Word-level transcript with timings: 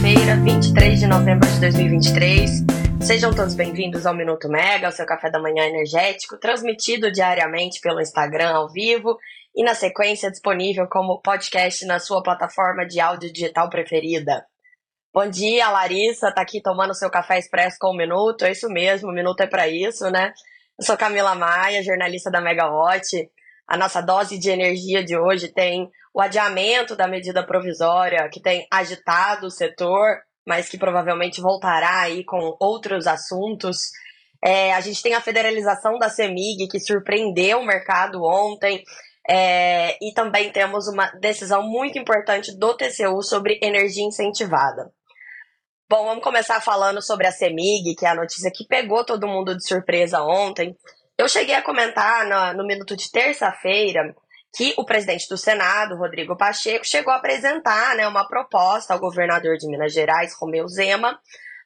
quinta-feira, 0.00 0.36
23 0.36 1.00
de 1.00 1.06
novembro 1.06 1.46
de 1.46 1.60
2023. 1.60 2.50
Sejam 3.02 3.34
todos 3.34 3.54
bem-vindos 3.54 4.06
ao 4.06 4.16
Minuto 4.16 4.48
Mega, 4.48 4.88
o 4.88 4.92
seu 4.92 5.04
café 5.04 5.30
da 5.30 5.38
manhã 5.38 5.66
energético, 5.66 6.38
transmitido 6.38 7.12
diariamente 7.12 7.80
pelo 7.82 8.00
Instagram 8.00 8.48
ao 8.48 8.72
vivo 8.72 9.18
e 9.54 9.62
na 9.62 9.74
sequência 9.74 10.30
disponível 10.30 10.88
como 10.88 11.20
podcast 11.20 11.84
na 11.84 11.98
sua 11.98 12.22
plataforma 12.22 12.86
de 12.86 12.98
áudio 12.98 13.30
digital 13.30 13.68
preferida. 13.68 14.46
Bom 15.12 15.28
dia, 15.28 15.68
Larissa, 15.68 16.32
tá 16.32 16.40
aqui 16.40 16.62
tomando 16.62 16.94
seu 16.94 17.10
café 17.10 17.38
expresso 17.38 17.76
com 17.78 17.88
o 17.88 17.96
Minuto, 17.96 18.46
é 18.46 18.52
isso 18.52 18.70
mesmo, 18.70 19.10
o 19.10 19.14
Minuto 19.14 19.42
é 19.42 19.46
para 19.46 19.68
isso, 19.68 20.10
né? 20.10 20.32
Eu 20.78 20.86
sou 20.86 20.96
Camila 20.96 21.34
Maia, 21.34 21.82
jornalista 21.82 22.30
da 22.30 22.40
Megawatt. 22.40 23.30
A 23.70 23.76
nossa 23.76 24.00
dose 24.00 24.36
de 24.36 24.50
energia 24.50 25.04
de 25.04 25.16
hoje 25.16 25.46
tem 25.46 25.88
o 26.12 26.20
adiamento 26.20 26.96
da 26.96 27.06
medida 27.06 27.46
provisória, 27.46 28.28
que 28.28 28.42
tem 28.42 28.66
agitado 28.68 29.46
o 29.46 29.50
setor, 29.50 30.18
mas 30.44 30.68
que 30.68 30.76
provavelmente 30.76 31.40
voltará 31.40 32.00
aí 32.00 32.24
com 32.24 32.56
outros 32.58 33.06
assuntos. 33.06 33.78
É, 34.44 34.74
a 34.74 34.80
gente 34.80 35.00
tem 35.00 35.14
a 35.14 35.20
federalização 35.20 36.00
da 36.00 36.08
CEMIG, 36.08 36.66
que 36.68 36.80
surpreendeu 36.80 37.60
o 37.60 37.64
mercado 37.64 38.24
ontem. 38.24 38.82
É, 39.28 39.96
e 40.04 40.12
também 40.14 40.50
temos 40.50 40.88
uma 40.88 41.06
decisão 41.20 41.62
muito 41.62 41.96
importante 41.96 42.58
do 42.58 42.76
TCU 42.76 43.22
sobre 43.22 43.60
energia 43.62 44.04
incentivada. 44.04 44.90
Bom, 45.88 46.06
vamos 46.06 46.24
começar 46.24 46.60
falando 46.60 47.00
sobre 47.00 47.28
a 47.28 47.32
CEMIG, 47.32 47.94
que 47.94 48.04
é 48.04 48.08
a 48.08 48.16
notícia 48.16 48.50
que 48.52 48.66
pegou 48.66 49.04
todo 49.04 49.28
mundo 49.28 49.56
de 49.56 49.64
surpresa 49.64 50.20
ontem. 50.24 50.74
Eu 51.20 51.28
cheguei 51.28 51.54
a 51.54 51.60
comentar 51.60 52.26
no, 52.26 52.62
no 52.62 52.66
minuto 52.66 52.96
de 52.96 53.10
terça-feira 53.10 54.16
que 54.56 54.72
o 54.78 54.86
presidente 54.86 55.28
do 55.28 55.36
Senado, 55.36 55.94
Rodrigo 55.94 56.34
Pacheco, 56.34 56.86
chegou 56.86 57.12
a 57.12 57.16
apresentar 57.16 57.94
né, 57.94 58.08
uma 58.08 58.26
proposta 58.26 58.94
ao 58.94 59.00
governador 59.00 59.58
de 59.58 59.68
Minas 59.68 59.92
Gerais, 59.92 60.32
Romeu 60.40 60.66
Zema, 60.66 61.20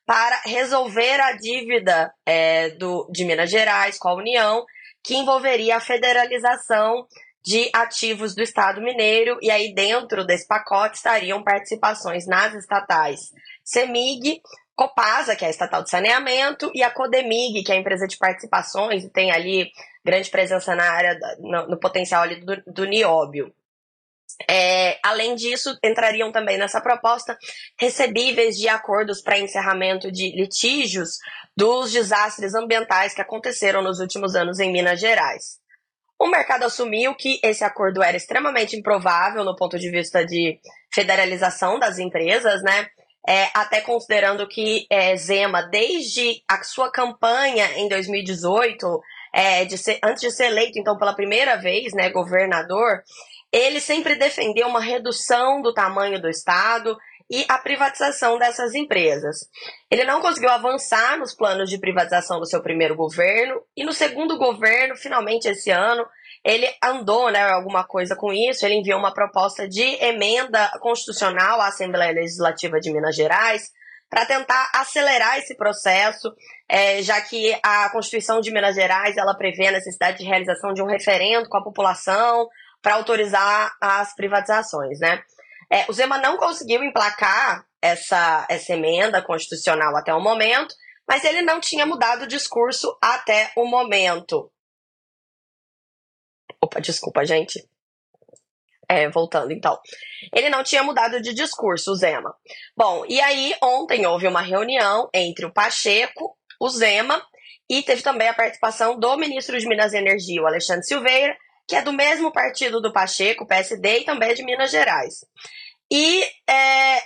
para 0.05 0.41
resolver 0.45 1.21
a 1.21 1.37
dívida 1.37 2.13
é, 2.27 2.71
do, 2.71 3.09
de 3.13 3.25
Minas 3.25 3.49
Gerais 3.49 3.97
com 3.97 4.09
a 4.09 4.15
União, 4.15 4.65
que 5.05 5.15
envolveria 5.15 5.77
a 5.77 5.81
federalização 5.81 7.07
de 7.45 7.71
ativos 7.73 8.35
do 8.35 8.43
Estado 8.43 8.83
mineiro, 8.83 9.39
e 9.41 9.53
aí 9.53 9.73
dentro 9.73 10.27
desse 10.27 10.49
pacote 10.49 10.97
estariam 10.97 11.45
participações 11.45 12.27
nas 12.27 12.55
estatais 12.55 13.31
CEMIG, 13.63 14.41
Copasa, 14.77 15.37
que 15.37 15.45
é 15.45 15.49
a 15.49 15.51
estatal 15.51 15.83
de 15.83 15.91
saneamento, 15.91 16.71
e 16.75 16.83
a 16.83 16.91
Codemig, 16.91 17.63
que 17.63 17.73
é 17.73 17.77
a 17.77 17.79
empresa 17.79 18.07
de 18.07 18.17
participações, 18.17 19.05
e 19.05 19.11
tem 19.11 19.31
ali 19.31 19.71
grande 20.05 20.31
presença 20.31 20.75
na 20.75 20.91
área, 20.91 21.19
no, 21.39 21.69
no 21.69 21.81
potencial 21.81 22.23
ali 22.23 22.45
do, 22.45 22.63
do 22.67 22.85
nióbio. 22.85 23.55
É, 24.51 24.99
além 25.03 25.37
disso, 25.37 25.79
entrariam 25.83 26.33
também 26.33 26.59
nessa 26.59 26.81
proposta 26.81 27.39
recebíveis 27.79 28.57
de 28.57 28.69
acordos 28.69 29.23
para 29.23 29.39
encerramento 29.39 30.11
de 30.11 30.35
litígios 30.37 31.19
dos 31.57 31.93
desastres 31.93 32.55
ambientais 32.55 33.15
que 33.15 33.21
aconteceram 33.21 33.81
nos 33.81 34.01
últimos 34.01 34.35
anos 34.35 34.59
em 34.59 34.73
Minas 34.73 34.99
Gerais. 34.99 35.61
O 36.19 36.27
mercado 36.27 36.65
assumiu 36.65 37.15
que 37.15 37.39
esse 37.43 37.65
acordo 37.65 38.03
era 38.03 38.17
extremamente 38.17 38.77
improvável 38.77 39.45
no 39.45 39.57
ponto 39.57 39.79
de 39.79 39.91
vista 39.91 40.25
de 40.25 40.59
federalização 40.93 41.79
das 41.79 41.99
empresas, 41.99 42.63
né? 42.63 42.89
É, 43.27 43.49
até 43.55 43.81
considerando 43.81 44.47
que 44.47 44.87
é, 44.91 45.17
Zema, 45.17 45.63
desde 45.63 46.43
a 46.49 46.63
sua 46.63 46.91
campanha 46.91 47.67
em 47.77 47.89
2018, 47.89 49.01
é, 49.33 49.65
de 49.65 49.79
ser, 49.79 49.99
antes 50.03 50.21
de 50.21 50.31
ser 50.31 50.47
eleito, 50.47 50.79
então, 50.79 50.99
pela 50.99 51.15
primeira 51.15 51.57
vez, 51.57 51.93
né, 51.95 52.11
governador, 52.11 53.03
ele 53.51 53.81
sempre 53.81 54.17
defendeu 54.17 54.67
uma 54.69 54.81
redução 54.81 55.63
do 55.63 55.73
tamanho 55.73 56.21
do 56.21 56.29
Estado 56.29 56.97
e 57.31 57.45
a 57.49 57.59
privatização 57.59 58.39
dessas 58.39 58.75
empresas. 58.75 59.37
Ele 59.91 60.05
não 60.05 60.21
conseguiu 60.21 60.51
avançar 60.51 61.19
nos 61.19 61.35
planos 61.35 61.71
de 61.71 61.79
privatização 61.79 62.39
do 62.39 62.47
seu 62.47 62.63
primeiro 62.63 62.95
governo, 62.95 63.61
e 63.77 63.85
no 63.85 63.93
segundo 63.93 64.39
governo, 64.39 64.97
finalmente 64.97 65.49
esse 65.49 65.71
ano, 65.71 66.07
ele 66.45 66.69
andou, 66.83 67.31
né, 67.31 67.43
alguma 67.43 67.85
coisa 67.85 68.15
com 68.15 68.33
isso, 68.33 68.65
ele 68.65 68.77
enviou 68.77 68.99
uma 68.99 69.15
proposta 69.15 69.67
de 69.67 69.83
emenda 70.05 70.71
constitucional 70.81 71.61
à 71.61 71.69
Assembleia 71.69 72.13
Legislativa 72.13 72.79
de 72.79 72.93
Minas 72.93 73.17
Gerais 73.17 73.63
para 74.11 74.27
tentar 74.27 74.71
acelerar 74.75 75.39
esse 75.39 75.57
processo, 75.57 76.33
é, 76.69 77.03
já 77.03 77.21
que 77.21 77.59
a 77.63 77.91
Constituição 77.91 78.41
de 78.41 78.53
Minas 78.53 78.77
Gerais 78.77 79.17
ela 79.17 79.37
prevê 79.37 79.69
a 79.69 79.73
necessidade 79.73 80.19
de 80.19 80.25
realização 80.25 80.73
de 80.73 80.83
um 80.83 80.87
referendo 80.87 81.49
com 81.49 81.57
a 81.57 81.65
população 81.65 82.47
para 82.83 82.95
autorizar 82.95 83.73
as 83.81 84.15
privatizações, 84.15 85.01
né? 85.01 85.23
É, 85.71 85.85
o 85.89 85.93
Zema 85.93 86.19
não 86.19 86.37
conseguiu 86.37 86.83
emplacar 86.83 87.67
essa, 87.81 88.47
essa 88.49 88.73
emenda 88.73 89.23
constitucional 89.23 89.97
até 89.97 90.13
o 90.15 90.21
momento, 90.21 90.75
mas 91.07 91.25
ele 91.25 91.43
não 91.43 91.61
tinha 91.61 91.85
mudado 91.85 92.23
o 92.23 92.27
discurso 92.27 92.97
até 93.03 93.53
o 93.57 93.67
momento. 93.67 94.51
Opa, 96.63 96.81
desculpa, 96.81 97.25
gente. 97.25 97.63
É, 98.89 99.09
voltando 99.11 99.53
então. 99.53 99.79
Ele 100.35 100.49
não 100.49 100.63
tinha 100.63 100.83
mudado 100.83 101.21
de 101.21 101.35
discurso, 101.35 101.93
o 101.93 101.95
Zema. 101.95 102.35
Bom, 102.77 103.05
e 103.09 103.21
aí 103.21 103.55
ontem 103.63 104.07
houve 104.07 104.27
uma 104.27 104.43
reunião 104.43 105.09
entre 105.13 105.47
o 105.47 105.53
Pacheco, 105.53 106.37
o 106.61 106.69
Zema, 106.69 107.23
e 107.69 107.83
teve 107.83 108.03
também 108.03 108.29
a 108.29 108.35
participação 108.35 108.99
do 108.99 109.17
ministro 109.17 109.59
de 109.59 109.67
Minas 109.67 109.93
e 109.93 109.99
Energia, 109.99 110.43
o 110.43 110.47
Alexandre 110.47 110.85
Silveira, 110.85 111.37
que 111.67 111.77
é 111.77 111.83
do 111.83 111.93
mesmo 111.93 112.33
partido 112.33 112.81
do 112.81 112.93
Pacheco, 112.93 113.47
PSD, 113.47 114.01
e 114.01 114.05
também 114.05 114.31
é 114.31 114.35
de 114.35 114.45
Minas 114.45 114.71
Gerais. 114.71 115.25
E 115.91 116.23
é, 116.49 117.01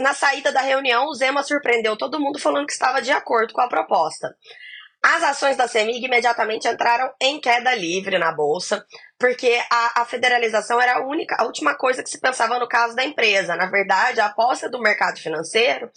na 0.00 0.12
saída 0.14 0.52
da 0.52 0.60
reunião, 0.60 1.06
o 1.06 1.14
Zema 1.14 1.42
surpreendeu 1.42 1.96
todo 1.96 2.20
mundo 2.20 2.38
falando 2.38 2.66
que 2.66 2.72
estava 2.72 3.00
de 3.00 3.10
acordo 3.10 3.52
com 3.52 3.60
a 3.60 3.68
proposta. 3.68 4.34
As 5.04 5.22
ações 5.24 5.56
da 5.56 5.66
CEMIG 5.66 6.06
imediatamente 6.06 6.68
entraram 6.68 7.12
em 7.20 7.40
queda 7.40 7.74
livre 7.74 8.18
na 8.18 8.30
bolsa, 8.30 8.86
porque 9.18 9.60
a, 9.68 10.02
a, 10.02 10.04
federalização 10.04 10.80
era 10.80 10.98
a 10.98 11.04
única, 11.04 11.34
a 11.40 11.44
última 11.44 11.74
coisa 11.74 12.04
que 12.04 12.10
se 12.10 12.20
pensava 12.20 12.58
no 12.60 12.68
caso 12.68 12.94
da 12.94 13.04
empresa. 13.04 13.56
Na 13.56 13.66
verdade, 13.66 14.20
a 14.20 14.26
aposta 14.26 14.70
do 14.70 14.80
mercado 14.80 15.18
financeiro 15.18 15.90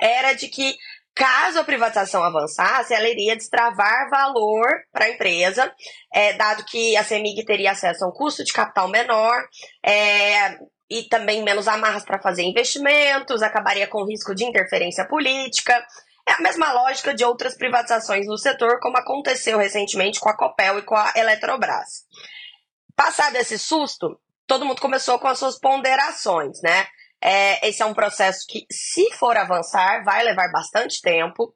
era 0.00 0.34
de 0.34 0.46
que 0.48 0.76
Caso 1.14 1.60
a 1.60 1.64
privatização 1.64 2.24
avançasse, 2.24 2.92
ela 2.92 3.08
iria 3.08 3.36
destravar 3.36 4.10
valor 4.10 4.66
para 4.92 5.04
a 5.04 5.10
empresa, 5.10 5.72
é, 6.12 6.32
dado 6.32 6.64
que 6.64 6.96
a 6.96 7.04
CEMIG 7.04 7.44
teria 7.44 7.70
acesso 7.70 8.04
a 8.04 8.08
um 8.08 8.12
custo 8.12 8.42
de 8.42 8.52
capital 8.52 8.88
menor 8.88 9.46
é, 9.84 10.58
e 10.90 11.04
também 11.08 11.44
menos 11.44 11.68
amarras 11.68 12.04
para 12.04 12.20
fazer 12.20 12.42
investimentos, 12.42 13.42
acabaria 13.42 13.86
com 13.86 14.04
risco 14.04 14.34
de 14.34 14.44
interferência 14.44 15.06
política. 15.06 15.86
É 16.26 16.32
a 16.32 16.40
mesma 16.40 16.72
lógica 16.72 17.14
de 17.14 17.24
outras 17.24 17.56
privatizações 17.56 18.26
no 18.26 18.36
setor, 18.36 18.80
como 18.80 18.98
aconteceu 18.98 19.58
recentemente 19.58 20.18
com 20.18 20.28
a 20.28 20.36
Copel 20.36 20.80
e 20.80 20.82
com 20.82 20.96
a 20.96 21.12
Eletrobras. 21.14 22.06
Passado 22.96 23.36
esse 23.36 23.56
susto, 23.56 24.18
todo 24.48 24.64
mundo 24.64 24.80
começou 24.80 25.18
com 25.18 25.28
as 25.28 25.38
suas 25.38 25.60
ponderações, 25.60 26.60
né? 26.62 26.88
É, 27.24 27.66
esse 27.66 27.82
é 27.82 27.86
um 27.86 27.94
processo 27.94 28.40
que, 28.46 28.66
se 28.70 29.10
for 29.12 29.34
avançar, 29.36 30.04
vai 30.04 30.22
levar 30.22 30.52
bastante 30.52 31.00
tempo, 31.00 31.54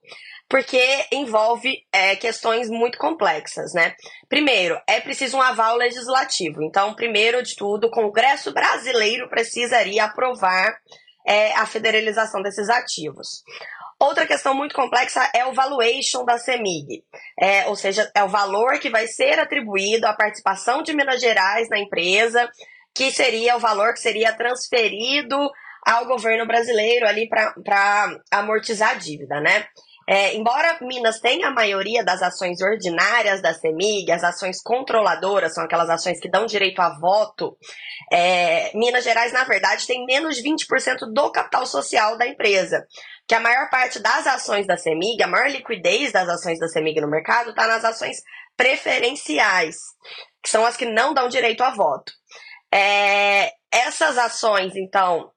porque 0.48 0.80
envolve 1.12 1.84
é, 1.92 2.16
questões 2.16 2.70
muito 2.70 2.96
complexas, 2.96 3.74
né? 3.74 3.94
Primeiro, 4.30 4.80
é 4.86 4.98
preciso 4.98 5.36
um 5.36 5.42
aval 5.42 5.76
legislativo. 5.76 6.62
Então, 6.62 6.94
primeiro 6.94 7.42
de 7.42 7.54
tudo, 7.54 7.88
o 7.88 7.90
Congresso 7.90 8.50
brasileiro 8.54 9.28
precisaria 9.28 10.04
aprovar 10.04 10.78
é, 11.26 11.52
a 11.52 11.66
federalização 11.66 12.40
desses 12.40 12.70
ativos. 12.70 13.42
Outra 14.00 14.26
questão 14.26 14.54
muito 14.54 14.74
complexa 14.74 15.28
é 15.34 15.44
o 15.44 15.52
valuation 15.52 16.24
da 16.24 16.38
CEMIG, 16.38 17.02
é, 17.38 17.66
ou 17.66 17.74
seja, 17.74 18.10
é 18.14 18.22
o 18.22 18.28
valor 18.28 18.78
que 18.78 18.88
vai 18.88 19.06
ser 19.08 19.40
atribuído 19.40 20.06
à 20.06 20.14
participação 20.14 20.82
de 20.82 20.94
Minas 20.94 21.20
Gerais 21.20 21.68
na 21.68 21.80
empresa, 21.80 22.48
que 22.98 23.12
seria 23.12 23.54
o 23.56 23.60
valor 23.60 23.94
que 23.94 24.00
seria 24.00 24.32
transferido 24.32 25.38
ao 25.86 26.04
governo 26.06 26.44
brasileiro 26.48 27.06
ali 27.06 27.28
para 27.28 28.18
amortizar 28.28 28.90
a 28.90 28.94
dívida, 28.94 29.40
né? 29.40 29.68
É, 30.10 30.34
embora 30.34 30.78
Minas 30.80 31.20
tenha 31.20 31.46
a 31.46 31.54
maioria 31.54 32.02
das 32.02 32.22
ações 32.22 32.60
ordinárias 32.60 33.40
da 33.40 33.54
CEMIG, 33.54 34.10
as 34.10 34.24
ações 34.24 34.60
controladoras, 34.60 35.54
são 35.54 35.62
aquelas 35.62 35.88
ações 35.88 36.18
que 36.18 36.28
dão 36.28 36.44
direito 36.44 36.80
a 36.80 36.98
voto, 36.98 37.56
é, 38.10 38.76
Minas 38.76 39.04
Gerais, 39.04 39.32
na 39.32 39.44
verdade, 39.44 39.86
tem 39.86 40.04
menos 40.04 40.36
de 40.36 40.42
20% 40.42 41.12
do 41.12 41.30
capital 41.30 41.66
social 41.66 42.18
da 42.18 42.26
empresa. 42.26 42.84
Que 43.28 43.34
a 43.34 43.40
maior 43.40 43.70
parte 43.70 44.00
das 44.00 44.26
ações 44.26 44.66
da 44.66 44.76
CEMIG, 44.76 45.22
a 45.22 45.28
maior 45.28 45.48
liquidez 45.50 46.10
das 46.10 46.28
ações 46.28 46.58
da 46.58 46.66
CEMIG 46.66 47.00
no 47.00 47.10
mercado, 47.10 47.50
está 47.50 47.66
nas 47.68 47.84
ações 47.84 48.16
preferenciais, 48.56 49.76
que 50.42 50.50
são 50.50 50.66
as 50.66 50.76
que 50.76 50.86
não 50.86 51.14
dão 51.14 51.28
direito 51.28 51.62
a 51.62 51.70
voto. 51.70 52.12
É, 52.72 53.52
essas 53.70 54.16
ações, 54.18 54.74
então, 54.76 55.30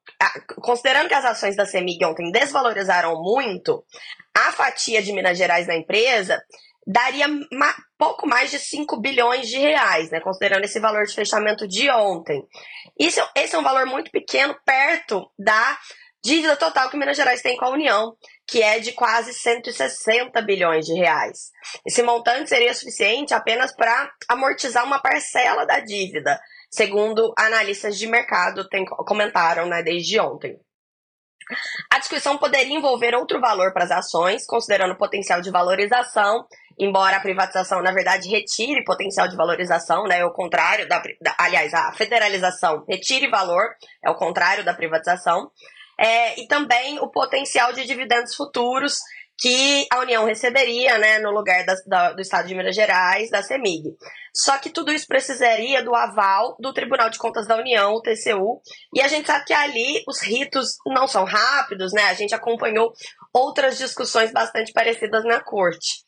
considerando 0.62 1.08
que 1.08 1.14
as 1.14 1.26
ações 1.26 1.56
da 1.56 1.66
CEMIG 1.66 2.06
ontem 2.06 2.32
desvalorizaram 2.32 3.22
muito, 3.22 3.84
a 4.34 4.52
fatia 4.52 5.02
de 5.02 5.12
Minas 5.14 5.38
Gerais 5.38 5.68
na 5.68 5.76
empresa 5.76 6.42
daria 6.86 7.28
pouco 7.98 8.28
mais 8.28 8.50
de 8.50 8.58
5 8.58 9.00
bilhões 9.00 9.48
de 9.48 9.58
reais, 9.58 10.10
né, 10.10 10.20
considerando 10.20 10.64
esse 10.64 10.80
valor 10.80 11.06
de 11.06 11.14
fechamento 11.14 11.68
de 11.68 11.90
ontem. 11.92 12.42
Isso, 13.00 13.22
esse 13.36 13.56
é 13.56 13.60
um 13.60 13.64
valor 13.64 13.86
muito 13.86 14.10
pequeno 14.10 14.56
perto 14.66 15.30
da 15.38 15.78
dívida 16.24 16.56
total 16.56 16.90
que 16.90 16.98
Minas 16.98 17.18
Gerais 17.18 17.42
tem 17.42 17.58
com 17.58 17.66
a 17.66 17.70
União, 17.70 18.16
que 18.48 18.62
é 18.62 18.80
de 18.80 18.92
quase 18.94 19.34
160 19.34 20.42
bilhões 20.42 20.86
de 20.86 20.94
reais. 20.94 21.52
Esse 21.86 22.04
montante 22.04 22.50
seria 22.50 22.74
suficiente 22.74 23.34
apenas 23.34 23.76
para 23.76 24.12
amortizar 24.28 24.86
uma 24.86 25.00
parcela 25.00 25.66
da 25.66 25.80
dívida, 25.80 26.40
segundo 26.72 27.34
analistas 27.38 27.98
de 27.98 28.08
mercado 28.08 28.68
tem, 28.70 28.86
comentaram 28.86 29.68
né, 29.68 29.84
desde 29.84 30.20
ontem. 30.20 30.58
A 31.92 32.00
discussão 32.00 32.38
poderia 32.38 32.76
envolver 32.76 33.14
outro 33.14 33.40
valor 33.42 33.74
para 33.74 33.84
as 33.84 33.92
ações, 33.92 34.46
considerando 34.46 34.94
o 34.94 34.98
potencial 34.98 35.42
de 35.42 35.52
valorização, 35.52 36.46
embora 36.80 37.18
a 37.18 37.22
privatização, 37.22 37.82
na 37.82 37.92
verdade, 37.92 38.30
retire 38.30 38.84
potencial 38.86 39.28
de 39.28 39.36
valorização, 39.36 40.06
né? 40.06 40.20
É 40.20 40.26
o 40.26 40.32
contrário 40.32 40.88
da, 40.88 41.02
da 41.22 41.36
aliás, 41.38 41.74
a 41.74 41.92
federalização 41.94 42.86
retire 42.88 43.30
valor, 43.30 43.64
é 44.04 44.10
o 44.10 44.16
contrário 44.16 44.64
da 44.64 44.74
privatização. 44.74 45.52
É, 46.00 46.40
e 46.42 46.48
também 46.48 47.00
o 47.00 47.12
potencial 47.12 47.74
de 47.74 47.86
dividendos 47.86 48.34
futuros 48.34 48.98
que 49.42 49.88
a 49.92 50.00
União 50.00 50.24
receberia 50.24 51.00
né, 51.00 51.18
no 51.18 51.32
lugar 51.32 51.66
da, 51.66 51.74
da, 51.88 52.14
do 52.14 52.22
Estado 52.22 52.48
de 52.48 52.54
Minas 52.54 52.76
Gerais, 52.76 53.32
da 53.32 53.42
CEMIG. 53.42 53.96
Só 54.32 54.60
que 54.60 54.70
tudo 54.70 54.94
isso 54.94 55.08
precisaria 55.08 55.84
do 55.84 55.96
aval 55.96 56.56
do 56.60 56.72
Tribunal 56.72 57.10
de 57.10 57.18
Contas 57.18 57.48
da 57.48 57.58
União, 57.58 57.92
o 57.94 58.02
TCU, 58.02 58.62
e 58.94 59.02
a 59.02 59.08
gente 59.08 59.26
sabe 59.26 59.44
que 59.46 59.54
ali 59.54 60.04
os 60.08 60.22
ritos 60.22 60.78
não 60.86 61.08
são 61.08 61.26
rápidos, 61.26 61.92
né? 61.92 62.04
A 62.04 62.14
gente 62.14 62.36
acompanhou 62.36 62.94
outras 63.34 63.80
discussões 63.80 64.32
bastante 64.32 64.72
parecidas 64.72 65.26
na 65.26 65.44
corte. 65.44 66.04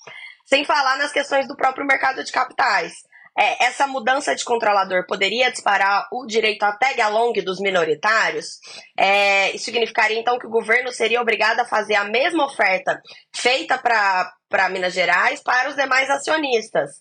Sem 0.46 0.64
falar 0.64 0.98
nas 0.98 1.12
questões 1.12 1.48
do 1.48 1.56
próprio 1.56 1.88
mercado 1.88 2.24
de 2.24 2.32
capitais. 2.32 2.94
É, 3.38 3.66
essa 3.66 3.88
mudança 3.88 4.36
de 4.36 4.44
controlador 4.44 5.08
poderia 5.08 5.52
disparar 5.52 6.08
o 6.12 6.26
direito 6.26 6.64
à 6.64 6.72
tag 6.72 7.02
along 7.02 7.34
dos 7.42 7.60
minoritários? 7.60 8.60
É, 8.98 9.52
isso 9.56 9.66
significaria 9.66 10.20
então 10.20 10.38
que 10.38 10.46
o 10.46 10.52
governo 10.52 10.92
seria 10.92 11.22
obrigado 11.22 11.60
a 11.60 11.66
fazer 11.66 11.96
a 11.96 12.04
mesma 12.04 12.46
oferta 12.46 13.02
feita 13.36 13.78
para 13.78 14.70
Minas 14.70 14.94
Gerais 14.94 15.42
para 15.42 15.70
os 15.70 15.76
demais 15.76 16.10
acionistas. 16.10 16.92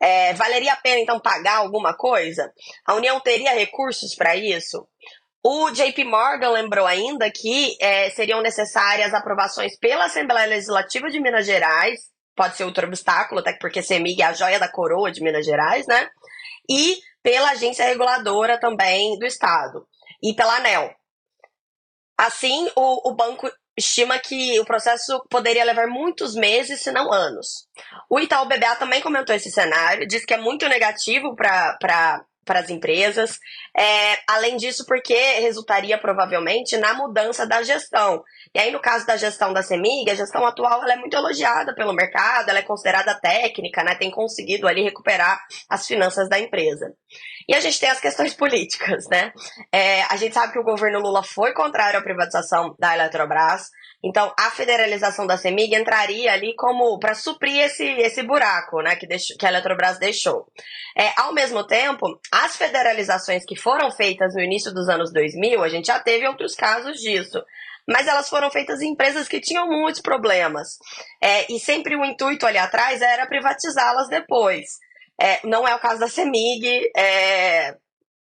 É, 0.00 0.32
valeria 0.34 0.72
a 0.72 0.76
pena 0.76 1.00
então 1.00 1.20
pagar 1.20 1.56
alguma 1.56 1.94
coisa? 1.94 2.50
A 2.86 2.94
União 2.94 3.18
teria 3.20 3.52
recursos 3.52 4.14
para 4.14 4.36
isso? 4.36 4.86
O 5.42 5.70
JP 5.70 6.04
Morgan 6.04 6.50
lembrou 6.50 6.86
ainda 6.86 7.30
que 7.30 7.76
é, 7.80 8.10
seriam 8.10 8.42
necessárias 8.42 9.12
aprovações 9.12 9.76
pela 9.78 10.04
Assembleia 10.04 10.46
Legislativa 10.46 11.08
de 11.08 11.20
Minas 11.20 11.46
Gerais 11.46 12.10
pode 12.40 12.56
ser 12.56 12.64
outro 12.64 12.86
obstáculo, 12.86 13.42
até 13.42 13.52
porque 13.52 13.82
CEMIG 13.82 14.22
é 14.22 14.24
a 14.24 14.32
joia 14.32 14.58
da 14.58 14.66
coroa 14.66 15.12
de 15.12 15.22
Minas 15.22 15.44
Gerais, 15.44 15.86
né? 15.86 16.08
E 16.70 16.96
pela 17.22 17.50
agência 17.50 17.84
reguladora 17.84 18.58
também 18.58 19.18
do 19.18 19.26
Estado 19.26 19.86
e 20.22 20.32
pela 20.32 20.56
ANEL. 20.56 20.90
Assim, 22.16 22.66
o, 22.74 23.10
o 23.10 23.14
banco 23.14 23.46
estima 23.76 24.18
que 24.18 24.58
o 24.58 24.64
processo 24.64 25.22
poderia 25.28 25.64
levar 25.64 25.86
muitos 25.86 26.34
meses, 26.34 26.80
se 26.80 26.90
não 26.90 27.12
anos. 27.12 27.66
O 28.08 28.18
Itaú 28.18 28.46
BBA 28.46 28.76
também 28.76 29.02
comentou 29.02 29.36
esse 29.36 29.50
cenário, 29.50 30.08
diz 30.08 30.24
que 30.24 30.32
é 30.32 30.38
muito 30.38 30.66
negativo 30.66 31.36
para 31.36 32.24
para 32.50 32.58
as 32.58 32.68
empresas. 32.68 33.38
É, 33.78 34.18
além 34.28 34.56
disso, 34.56 34.84
porque 34.84 35.14
resultaria 35.38 35.96
provavelmente 35.96 36.76
na 36.78 36.94
mudança 36.94 37.46
da 37.46 37.62
gestão. 37.62 38.24
E 38.52 38.58
aí, 38.58 38.72
no 38.72 38.80
caso 38.80 39.06
da 39.06 39.16
gestão 39.16 39.52
da 39.52 39.62
CEMIG, 39.62 40.10
a 40.10 40.16
gestão 40.16 40.44
atual 40.44 40.82
ela 40.82 40.94
é 40.94 40.96
muito 40.96 41.16
elogiada 41.16 41.72
pelo 41.76 41.92
mercado, 41.92 42.48
ela 42.48 42.58
é 42.58 42.62
considerada 42.62 43.14
técnica, 43.20 43.84
né, 43.84 43.94
tem 43.94 44.10
conseguido 44.10 44.66
ali 44.66 44.82
recuperar 44.82 45.38
as 45.68 45.86
finanças 45.86 46.28
da 46.28 46.40
empresa. 46.40 46.92
E 47.48 47.54
a 47.54 47.60
gente 47.60 47.78
tem 47.78 47.88
as 47.88 48.00
questões 48.00 48.34
políticas, 48.34 49.04
né? 49.08 49.32
É, 49.72 50.02
a 50.02 50.16
gente 50.16 50.34
sabe 50.34 50.52
que 50.52 50.58
o 50.58 50.64
governo 50.64 50.98
Lula 50.98 51.22
foi 51.22 51.54
contrário 51.54 52.00
à 52.00 52.02
privatização 52.02 52.74
da 52.80 52.94
Eletrobras, 52.94 53.68
então, 54.02 54.32
a 54.38 54.50
federalização 54.50 55.26
da 55.26 55.36
CEMIG 55.36 55.74
entraria 55.74 56.32
ali 56.32 56.54
como 56.56 56.98
para 56.98 57.14
suprir 57.14 57.64
esse, 57.64 57.84
esse 57.84 58.22
buraco 58.22 58.80
né, 58.80 58.96
que, 58.96 59.06
que 59.06 59.46
a 59.46 59.48
Eletrobras 59.50 59.98
deixou. 59.98 60.46
É, 60.96 61.12
ao 61.20 61.34
mesmo 61.34 61.66
tempo, 61.66 62.06
as 62.44 62.56
federalizações 62.56 63.44
que 63.44 63.56
foram 63.56 63.90
feitas 63.90 64.34
no 64.34 64.40
início 64.40 64.72
dos 64.72 64.88
anos 64.88 65.12
2000, 65.12 65.62
a 65.62 65.68
gente 65.68 65.86
já 65.86 65.98
teve 65.98 66.26
outros 66.26 66.54
casos 66.54 66.98
disso. 66.98 67.42
Mas 67.88 68.06
elas 68.06 68.28
foram 68.28 68.50
feitas 68.50 68.80
em 68.80 68.92
empresas 68.92 69.26
que 69.26 69.40
tinham 69.40 69.66
muitos 69.66 70.00
problemas. 70.00 70.78
É, 71.20 71.50
e 71.52 71.58
sempre 71.58 71.96
o 71.96 72.04
intuito 72.04 72.46
ali 72.46 72.58
atrás 72.58 73.02
era 73.02 73.26
privatizá-las 73.26 74.08
depois. 74.08 74.64
É, 75.20 75.40
não 75.46 75.66
é 75.66 75.74
o 75.74 75.80
caso 75.80 76.00
da 76.00 76.08
CEMIG, 76.08 76.90
é, 76.96 77.74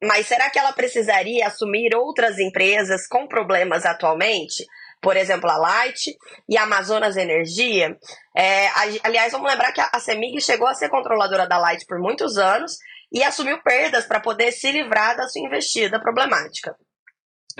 mas 0.03 0.27
será 0.27 0.49
que 0.49 0.59
ela 0.59 0.73
precisaria 0.73 1.47
assumir 1.47 1.95
outras 1.95 2.39
empresas 2.39 3.07
com 3.07 3.27
problemas 3.27 3.85
atualmente? 3.85 4.65
por 5.01 5.17
exemplo, 5.17 5.49
a 5.49 5.57
Light 5.57 6.15
e 6.47 6.55
a 6.55 6.63
Amazonas 6.63 7.17
Energia. 7.17 7.97
É, 8.37 8.69
aliás, 9.03 9.31
vamos 9.31 9.49
lembrar 9.49 9.71
que 9.71 9.81
a 9.81 9.99
CEMIG 9.99 10.39
chegou 10.39 10.67
a 10.67 10.75
ser 10.75 10.89
controladora 10.89 11.47
da 11.47 11.57
Light 11.57 11.85
por 11.87 11.99
muitos 11.99 12.37
anos 12.37 12.77
e 13.11 13.23
assumiu 13.23 13.61
perdas 13.61 14.05
para 14.05 14.19
poder 14.19 14.51
se 14.51 14.71
livrar 14.71 15.17
da 15.17 15.27
sua 15.27 15.41
investida 15.41 15.99
problemática. 15.99 16.75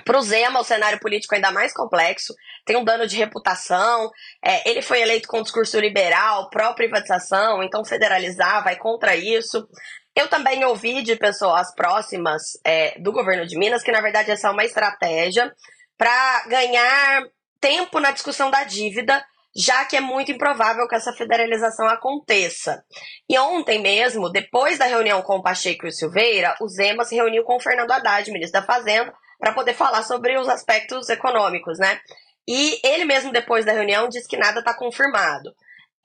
Para 0.06 0.18
o 0.18 0.21
Zema, 0.21 0.62
o 0.62 0.63
cenário 0.63 1.00
político 1.00 1.33
é 1.33 1.38
ainda 1.38 1.51
mais 1.51 1.74
complexo, 1.74 2.33
tem 2.65 2.77
um 2.77 2.83
dano 2.83 3.06
de 3.06 3.18
reputação, 3.18 4.09
é, 4.44 4.69
ele 4.69 4.81
foi 4.81 5.01
eleito 5.01 5.27
com 5.27 5.39
um 5.39 5.44
discurso 5.44 5.80
liberal, 5.80 6.50
pró-privatização, 6.50 7.62
então 7.62 7.83
federalizar 7.83 8.63
vai 8.63 8.77
contra 8.77 9.15
isso. 9.15 9.68
Eu 10.15 10.27
também 10.27 10.63
ouvi 10.65 11.03
de 11.03 11.15
pessoas 11.15 11.74
próximas 11.74 12.42
é, 12.65 12.97
do 13.00 13.12
governo 13.12 13.45
de 13.45 13.57
Minas 13.57 13.83
que, 13.83 13.92
na 13.92 14.01
verdade, 14.01 14.31
essa 14.31 14.47
é 14.47 14.51
uma 14.51 14.65
estratégia 14.65 15.54
para 15.97 16.45
ganhar 16.47 17.24
tempo 17.59 18.00
na 18.00 18.12
discussão 18.12 18.50
da 18.50 18.63
dívida, 18.63 19.24
já 19.56 19.83
que 19.86 19.98
é 19.98 20.01
muito 20.01 20.31
improvável 20.31 20.88
que 20.88 20.95
essa 20.95 21.13
federalização 21.13 21.88
aconteça. 21.88 22.83
E 23.30 23.38
ontem 23.38 23.80
mesmo, 23.81 24.30
depois 24.30 24.77
da 24.77 24.86
reunião 24.86 25.21
com 25.21 25.38
o 25.38 25.44
Pacheco 25.44 25.86
e 25.86 25.89
o 25.89 25.92
Silveira, 25.92 26.56
o 26.62 26.68
Zema 26.68 27.03
se 27.03 27.15
reuniu 27.15 27.44
com 27.44 27.57
o 27.57 27.59
Fernando 27.59 27.92
Haddad, 27.92 28.31
ministro 28.31 28.62
da 28.62 28.65
Fazenda, 28.65 29.13
para 29.39 29.53
poder 29.53 29.74
falar 29.74 30.03
sobre 30.03 30.38
os 30.38 30.48
aspectos 30.48 31.09
econômicos, 31.09 31.80
né? 31.80 32.00
E 32.48 32.80
ele 32.83 33.06
mesmo, 33.06 33.31
depois 33.31 33.65
da 33.65 33.71
reunião, 33.71 34.07
disse 34.07 34.27
que 34.27 34.38
nada 34.38 34.59
está 34.59 34.74
confirmado. 34.74 35.54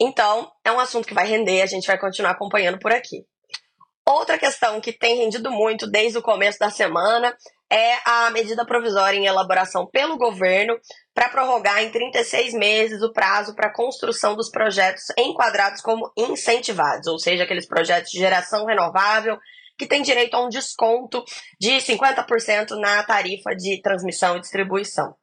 Então, 0.00 0.50
é 0.64 0.70
um 0.70 0.80
assunto 0.80 1.06
que 1.06 1.14
vai 1.14 1.26
render, 1.26 1.62
a 1.62 1.66
gente 1.66 1.86
vai 1.86 1.98
continuar 1.98 2.32
acompanhando 2.32 2.78
por 2.78 2.92
aqui. 2.92 3.24
Outra 4.06 4.38
questão 4.38 4.80
que 4.80 4.92
tem 4.92 5.16
rendido 5.16 5.50
muito 5.50 5.86
desde 5.86 6.18
o 6.18 6.22
começo 6.22 6.58
da 6.58 6.70
semana 6.70 7.36
é 7.70 7.98
a 8.04 8.30
medida 8.30 8.64
provisória 8.64 9.18
em 9.18 9.26
elaboração 9.26 9.86
pelo 9.86 10.16
governo 10.16 10.78
para 11.12 11.28
prorrogar 11.28 11.82
em 11.82 11.90
36 11.90 12.54
meses 12.54 13.02
o 13.02 13.12
prazo 13.12 13.54
para 13.54 13.72
construção 13.72 14.36
dos 14.36 14.50
projetos 14.50 15.04
enquadrados 15.18 15.80
como 15.80 16.10
incentivados, 16.16 17.06
ou 17.06 17.18
seja, 17.18 17.44
aqueles 17.44 17.66
projetos 17.66 18.10
de 18.10 18.18
geração 18.18 18.66
renovável 18.66 19.36
que 19.78 19.86
têm 19.86 20.02
direito 20.02 20.34
a 20.34 20.44
um 20.44 20.48
desconto 20.48 21.22
de 21.60 21.72
50% 21.78 22.70
na 22.78 23.02
tarifa 23.02 23.54
de 23.54 23.80
transmissão 23.82 24.36
e 24.36 24.40
distribuição. 24.40 25.14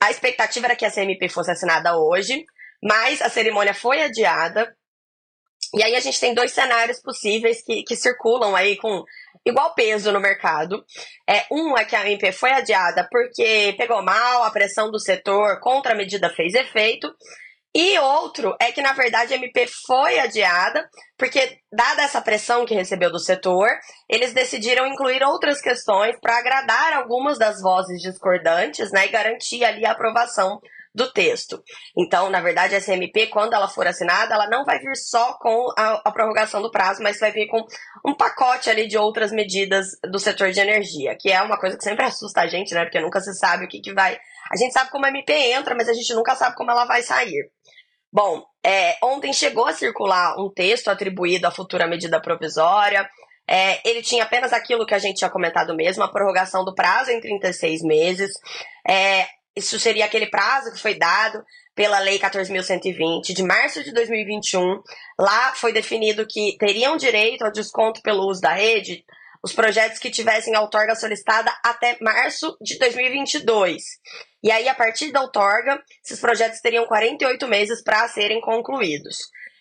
A 0.00 0.10
expectativa 0.10 0.66
era 0.66 0.76
que 0.76 0.86
a 0.86 0.90
CMP 0.90 1.28
fosse 1.28 1.50
assinada 1.50 1.98
hoje, 1.98 2.44
mas 2.82 3.20
a 3.20 3.28
cerimônia 3.28 3.74
foi 3.74 4.02
adiada 4.02 4.74
e 5.74 5.82
aí 5.82 5.94
a 5.94 6.00
gente 6.00 6.20
tem 6.20 6.34
dois 6.34 6.52
cenários 6.52 7.00
possíveis 7.00 7.62
que, 7.62 7.82
que 7.82 7.96
circulam 7.96 8.54
aí 8.54 8.76
com 8.76 9.04
igual 9.44 9.74
peso 9.74 10.12
no 10.12 10.20
mercado. 10.20 10.84
É, 11.28 11.44
um 11.50 11.76
é 11.76 11.84
que 11.84 11.96
a 11.96 12.08
MP 12.08 12.32
foi 12.32 12.52
adiada 12.52 13.06
porque 13.10 13.74
pegou 13.76 14.02
mal, 14.02 14.44
a 14.44 14.50
pressão 14.50 14.90
do 14.90 14.98
setor 14.98 15.60
contra 15.60 15.92
a 15.92 15.96
medida 15.96 16.30
fez 16.30 16.54
efeito. 16.54 17.12
E 17.74 17.98
outro 17.98 18.56
é 18.60 18.72
que, 18.72 18.80
na 18.80 18.94
verdade, 18.94 19.34
a 19.34 19.36
MP 19.36 19.66
foi 19.86 20.18
adiada, 20.18 20.88
porque, 21.18 21.58
dada 21.70 22.02
essa 22.02 22.20
pressão 22.20 22.64
que 22.64 22.74
recebeu 22.74 23.10
do 23.10 23.18
setor, 23.18 23.68
eles 24.08 24.32
decidiram 24.32 24.86
incluir 24.86 25.22
outras 25.22 25.60
questões 25.60 26.18
para 26.18 26.38
agradar 26.38 26.94
algumas 26.94 27.38
das 27.38 27.60
vozes 27.60 28.00
discordantes 28.00 28.90
né, 28.90 29.06
e 29.06 29.10
garantir 29.10 29.64
ali 29.64 29.84
a 29.84 29.92
aprovação 29.92 30.58
do 30.94 31.12
texto. 31.12 31.62
Então, 31.96 32.30
na 32.30 32.40
verdade, 32.40 32.74
essa 32.74 32.92
MP, 32.92 33.26
quando 33.26 33.54
ela 33.54 33.68
for 33.68 33.86
assinada, 33.86 34.34
ela 34.34 34.48
não 34.48 34.64
vai 34.64 34.78
vir 34.78 34.96
só 34.96 35.34
com 35.34 35.72
a, 35.76 36.02
a, 36.04 36.10
prorrogação 36.10 36.60
do 36.62 36.70
prazo, 36.70 37.02
mas 37.02 37.20
vai 37.20 37.30
vir 37.30 37.46
com 37.46 37.64
um 38.04 38.14
pacote 38.14 38.68
ali 38.70 38.86
de 38.88 38.98
outras 38.98 39.30
medidas 39.30 39.86
do 40.10 40.18
setor 40.18 40.50
de 40.50 40.60
energia, 40.60 41.16
que 41.18 41.30
é 41.30 41.40
uma 41.42 41.58
coisa 41.58 41.76
que 41.76 41.84
sempre 41.84 42.04
assusta 42.04 42.40
a 42.40 42.46
gente, 42.46 42.74
né? 42.74 42.84
Porque 42.84 43.00
nunca 43.00 43.20
se 43.20 43.32
sabe 43.34 43.64
o 43.64 43.68
que, 43.68 43.80
que 43.80 43.92
vai. 43.92 44.18
A 44.50 44.56
gente 44.56 44.72
sabe 44.72 44.90
como 44.90 45.06
a 45.06 45.08
MP 45.08 45.32
entra, 45.32 45.74
mas 45.74 45.88
a 45.88 45.94
gente 45.94 46.12
nunca 46.14 46.34
sabe 46.34 46.56
como 46.56 46.70
ela 46.70 46.84
vai 46.84 47.02
sair. 47.02 47.50
Bom, 48.10 48.42
é, 48.64 48.96
ontem 49.02 49.32
chegou 49.32 49.66
a 49.66 49.72
circular 49.72 50.34
um 50.38 50.50
texto 50.50 50.88
atribuído 50.88 51.46
à 51.46 51.50
futura 51.50 51.86
medida 51.86 52.20
provisória. 52.20 53.08
É, 53.46 53.80
ele 53.88 54.02
tinha 54.02 54.24
apenas 54.24 54.52
aquilo 54.52 54.84
que 54.84 54.94
a 54.94 54.98
gente 54.98 55.16
tinha 55.16 55.30
comentado 55.30 55.74
mesmo, 55.74 56.02
a 56.02 56.08
prorrogação 56.08 56.64
do 56.64 56.74
prazo 56.74 57.10
em 57.10 57.20
36 57.20 57.82
meses. 57.82 58.30
É, 58.86 59.26
isso 59.58 59.78
seria 59.78 60.04
aquele 60.04 60.26
prazo 60.26 60.72
que 60.72 60.80
foi 60.80 60.94
dado 60.94 61.44
pela 61.74 61.98
Lei 61.98 62.18
14.120 62.18 63.34
de 63.34 63.42
março 63.42 63.84
de 63.84 63.92
2021. 63.92 64.82
Lá 65.18 65.54
foi 65.54 65.72
definido 65.72 66.26
que 66.28 66.56
teriam 66.58 66.96
direito 66.96 67.44
ao 67.44 67.52
desconto 67.52 68.00
pelo 68.02 68.26
uso 68.26 68.40
da 68.40 68.54
rede 68.54 69.04
os 69.42 69.52
projetos 69.52 69.98
que 69.98 70.10
tivessem 70.10 70.54
a 70.54 70.60
outorga 70.60 70.96
solicitada 70.96 71.52
até 71.64 71.96
março 72.00 72.56
de 72.60 72.78
2022. 72.78 73.82
E 74.42 74.50
aí, 74.50 74.68
a 74.68 74.74
partir 74.74 75.12
da 75.12 75.20
outorga, 75.20 75.80
esses 76.04 76.20
projetos 76.20 76.60
teriam 76.60 76.86
48 76.86 77.46
meses 77.46 77.82
para 77.82 78.08
serem 78.08 78.40
concluídos. 78.40 79.18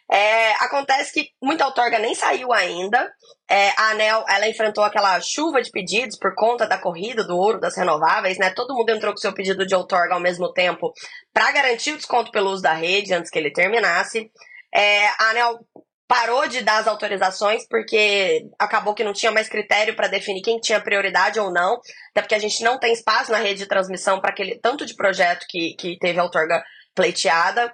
É, 0.10 0.52
acontece 0.64 1.14
que 1.14 1.30
muita 1.42 1.66
outorga 1.66 2.00
nem 2.00 2.16
saiu 2.16 2.54
ainda. 2.54 3.12
É, 3.50 3.70
a 3.78 3.92
ANEL 3.92 4.26
ela 4.30 4.48
enfrentou 4.48 4.84
aquela 4.84 5.20
chuva 5.20 5.62
de 5.62 5.70
pedidos 5.70 6.18
por 6.18 6.34
conta 6.34 6.66
da 6.66 6.78
corrida 6.78 7.26
do 7.26 7.36
ouro 7.36 7.60
das 7.60 7.76
renováveis, 7.76 8.38
né? 8.38 8.50
Todo 8.52 8.74
mundo 8.74 8.90
entrou 8.90 9.14
com 9.14 9.20
seu 9.20 9.34
pedido 9.34 9.66
de 9.66 9.76
outorga 9.76 10.14
ao 10.14 10.20
mesmo 10.20 10.52
tempo 10.54 10.94
para 11.34 11.52
garantir 11.52 11.92
o 11.92 11.98
desconto 11.98 12.32
pelo 12.32 12.52
uso 12.52 12.64
da 12.64 12.74
rede 12.74 13.14
antes 13.14 13.30
que 13.30 13.38
ele 13.38 13.52
terminasse. 13.52 14.32
É, 14.74 15.08
a 15.08 15.30
ANEL 15.32 15.60
parou 16.08 16.48
de 16.48 16.62
dar 16.62 16.78
as 16.78 16.88
autorizações 16.88 17.68
porque 17.68 18.46
acabou 18.58 18.94
que 18.94 19.04
não 19.04 19.12
tinha 19.12 19.32
mais 19.32 19.50
critério 19.50 19.94
para 19.94 20.08
definir 20.08 20.42
quem 20.42 20.58
tinha 20.58 20.80
prioridade 20.80 21.38
ou 21.38 21.52
não, 21.52 21.82
até 22.12 22.22
porque 22.22 22.36
a 22.36 22.40
gente 22.40 22.64
não 22.64 22.80
tem 22.80 22.94
espaço 22.94 23.32
na 23.32 23.40
rede 23.40 23.60
de 23.60 23.68
transmissão 23.68 24.22
para 24.22 24.32
aquele 24.32 24.58
tanto 24.60 24.86
de 24.86 24.96
projeto 24.96 25.46
que, 25.50 25.76
que 25.78 25.98
teve 26.00 26.20
outorga 26.20 26.64
pleiteada. 26.96 27.74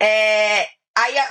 É, 0.00 0.68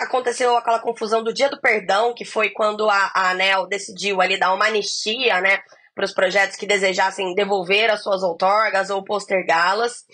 aconteceu 0.04 0.56
aquela 0.56 0.80
confusão 0.80 1.24
do 1.24 1.34
dia 1.34 1.50
do 1.50 1.60
perdão, 1.60 2.14
que 2.14 2.26
foi 2.26 2.50
quando 2.50 2.90
a, 2.90 3.12
ANEL 3.14 3.68
decidiu 3.68 4.22
ali 4.22 4.38
dar 4.38 4.54
uma 4.54 4.66
anistia, 4.66 5.42
né, 5.42 5.60
para 5.94 6.06
os 6.06 6.14
projetos 6.14 6.56
que 6.56 6.66
desejassem 6.66 7.36
devolver 7.36 7.90
as 7.90 8.02
suas 8.02 8.24
outorgas 8.24 8.90
ou 8.90 9.04
postergá-las. 9.04 10.06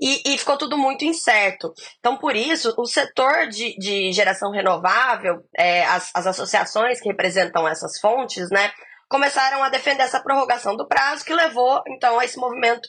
E, 0.00 0.22
e, 0.32 0.38
ficou 0.38 0.56
tudo 0.56 0.78
muito 0.78 1.04
incerto. 1.04 1.72
Então, 1.98 2.16
por 2.16 2.36
isso, 2.36 2.72
o 2.78 2.86
setor 2.86 3.48
de, 3.48 3.76
de 3.78 4.12
geração 4.12 4.52
renovável, 4.52 5.42
é, 5.56 5.84
as, 5.86 6.10
as 6.14 6.26
associações 6.26 7.00
que 7.00 7.08
representam 7.08 7.66
essas 7.66 7.98
fontes, 7.98 8.48
né, 8.48 8.70
começaram 9.08 9.60
a 9.60 9.68
defender 9.68 10.04
essa 10.04 10.20
prorrogação 10.20 10.76
do 10.76 10.86
prazo, 10.86 11.24
que 11.24 11.34
levou, 11.34 11.82
então, 11.88 12.16
a 12.18 12.24
esse 12.24 12.38
movimento 12.38 12.88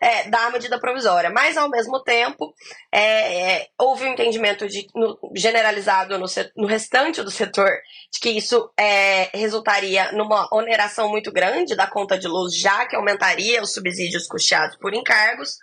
é, 0.00 0.28
da 0.28 0.50
medida 0.50 0.78
provisória. 0.78 1.30
Mas, 1.30 1.56
ao 1.56 1.68
mesmo 1.68 2.02
tempo, 2.02 2.54
é, 2.92 3.60
é, 3.60 3.68
houve 3.78 4.04
um 4.04 4.12
entendimento 4.12 4.68
de, 4.68 4.86
no, 4.94 5.18
generalizado 5.34 6.18
no, 6.18 6.26
no, 6.56 6.66
restante 6.66 7.22
do 7.22 7.30
setor 7.30 7.70
de 8.12 8.20
que 8.20 8.30
isso 8.30 8.70
é, 8.78 9.30
resultaria 9.36 10.12
numa 10.12 10.48
oneração 10.52 11.08
muito 11.08 11.32
grande 11.32 11.74
da 11.74 11.86
conta 11.86 12.18
de 12.18 12.28
luz, 12.28 12.56
já 12.56 12.86
que 12.86 12.96
aumentaria 12.96 13.62
os 13.62 13.72
subsídios 13.72 14.26
custeados 14.26 14.76
por 14.76 14.94
encargos. 14.94 15.56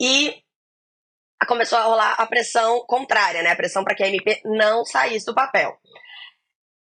E 0.00 0.42
começou 1.46 1.78
a 1.78 1.82
rolar 1.82 2.14
a 2.18 2.26
pressão 2.26 2.84
contrária, 2.86 3.42
né? 3.42 3.50
A 3.50 3.56
pressão 3.56 3.82
para 3.82 3.94
que 3.94 4.02
a 4.02 4.08
MP 4.08 4.40
não 4.44 4.84
saísse 4.84 5.26
do 5.26 5.34
papel. 5.34 5.76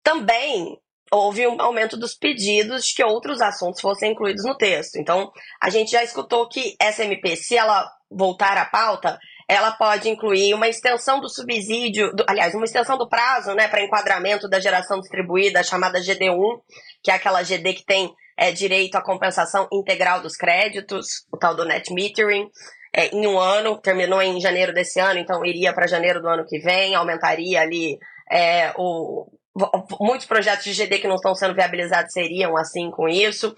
Também 0.02 0.78
houve 1.10 1.46
um 1.46 1.60
aumento 1.60 1.96
dos 1.96 2.14
pedidos 2.14 2.84
de 2.84 2.94
que 2.94 3.04
outros 3.04 3.40
assuntos 3.40 3.80
fossem 3.80 4.12
incluídos 4.12 4.44
no 4.44 4.56
texto. 4.56 4.96
Então, 4.96 5.30
a 5.60 5.68
gente 5.68 5.90
já 5.90 6.02
escutou 6.04 6.48
que 6.48 6.76
essa 6.80 7.04
MP, 7.04 7.36
se 7.36 7.56
ela 7.56 7.90
voltar 8.10 8.56
à 8.56 8.64
pauta, 8.64 9.18
ela 9.48 9.72
pode 9.72 10.08
incluir 10.08 10.54
uma 10.54 10.68
extensão 10.68 11.20
do 11.20 11.28
subsídio, 11.28 12.14
do, 12.14 12.24
aliás, 12.28 12.54
uma 12.54 12.64
extensão 12.64 12.96
do 12.96 13.08
prazo, 13.08 13.52
né, 13.54 13.66
para 13.66 13.82
enquadramento 13.82 14.48
da 14.48 14.60
geração 14.60 15.00
distribuída, 15.00 15.64
chamada 15.64 16.00
GD1, 16.00 16.60
que 17.02 17.10
é 17.10 17.14
aquela 17.14 17.42
GD 17.42 17.74
que 17.74 17.84
tem 17.84 18.14
é, 18.36 18.52
direito 18.52 18.94
à 18.94 19.02
compensação 19.02 19.66
integral 19.72 20.20
dos 20.20 20.36
créditos, 20.36 21.26
o 21.32 21.36
tal 21.36 21.56
do 21.56 21.64
net 21.64 21.92
metering 21.92 22.48
é, 22.92 23.08
em 23.08 23.26
um 23.26 23.38
ano, 23.38 23.80
terminou 23.80 24.22
em 24.22 24.40
janeiro 24.40 24.72
desse 24.72 25.00
ano, 25.00 25.18
então 25.18 25.44
iria 25.44 25.72
para 25.72 25.86
janeiro 25.86 26.20
do 26.20 26.28
ano 26.28 26.46
que 26.46 26.58
vem, 26.60 26.94
aumentaria 26.94 27.60
ali 27.60 27.98
é, 28.30 28.72
o, 28.76 29.26
muitos 30.00 30.26
projetos 30.26 30.64
de 30.64 30.72
GD 30.72 30.98
que 30.98 31.08
não 31.08 31.16
estão 31.16 31.34
sendo 31.34 31.54
viabilizados 31.54 32.12
seriam 32.12 32.56
assim 32.56 32.90
com 32.90 33.08
isso. 33.08 33.54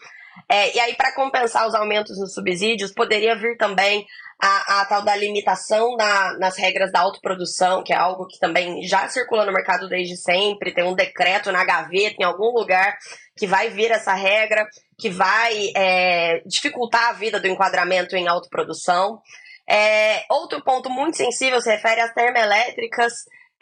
É, 0.48 0.74
e 0.74 0.80
aí, 0.80 0.94
para 0.94 1.14
compensar 1.14 1.66
os 1.66 1.74
aumentos 1.74 2.18
nos 2.18 2.32
subsídios, 2.32 2.92
poderia 2.92 3.36
vir 3.36 3.56
também 3.56 4.06
a, 4.40 4.80
a 4.80 4.84
tal 4.86 5.02
da 5.02 5.14
limitação 5.14 5.96
na, 5.96 6.38
nas 6.38 6.56
regras 6.56 6.90
da 6.90 7.00
autoprodução, 7.00 7.82
que 7.82 7.92
é 7.92 7.96
algo 7.96 8.26
que 8.26 8.38
também 8.38 8.82
já 8.82 9.08
circula 9.08 9.44
no 9.44 9.52
mercado 9.52 9.88
desde 9.88 10.16
sempre. 10.16 10.74
Tem 10.74 10.84
um 10.84 10.94
decreto 10.94 11.52
na 11.52 11.64
gaveta, 11.64 12.16
em 12.18 12.24
algum 12.24 12.50
lugar, 12.50 12.96
que 13.36 13.46
vai 13.46 13.70
vir 13.70 13.90
essa 13.90 14.14
regra, 14.14 14.66
que 14.98 15.10
vai 15.10 15.70
é, 15.76 16.42
dificultar 16.46 17.10
a 17.10 17.12
vida 17.12 17.38
do 17.38 17.48
enquadramento 17.48 18.16
em 18.16 18.26
autoprodução. 18.26 19.20
É, 19.68 20.24
outro 20.28 20.62
ponto 20.62 20.90
muito 20.90 21.16
sensível 21.16 21.60
se 21.60 21.70
refere 21.70 22.00
às 22.00 22.12
termoelétricas, 22.12 23.12